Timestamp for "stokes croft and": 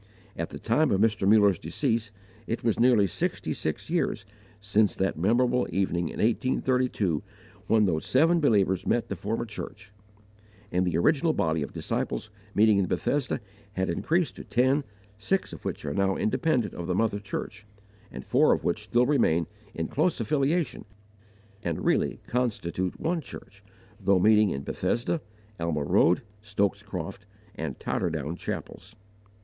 26.41-27.77